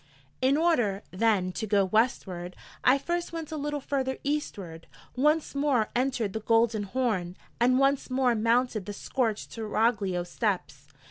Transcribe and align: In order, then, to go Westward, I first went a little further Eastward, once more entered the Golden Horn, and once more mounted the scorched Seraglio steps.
In 0.41 0.57
order, 0.57 1.03
then, 1.11 1.51
to 1.51 1.67
go 1.67 1.85
Westward, 1.85 2.55
I 2.83 2.97
first 2.97 3.31
went 3.31 3.51
a 3.51 3.55
little 3.55 3.79
further 3.79 4.17
Eastward, 4.23 4.87
once 5.15 5.53
more 5.53 5.89
entered 5.95 6.33
the 6.33 6.39
Golden 6.39 6.81
Horn, 6.85 7.37
and 7.59 7.77
once 7.77 8.09
more 8.09 8.33
mounted 8.33 8.87
the 8.87 8.93
scorched 8.93 9.51
Seraglio 9.51 10.23
steps. 10.23 10.87